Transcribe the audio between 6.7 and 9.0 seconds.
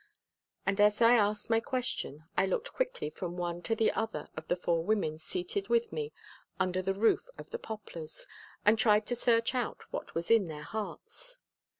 the roof of the Poplars and